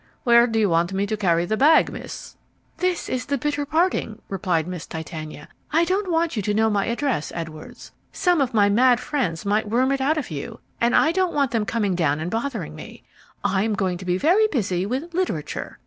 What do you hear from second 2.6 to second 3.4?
"This is the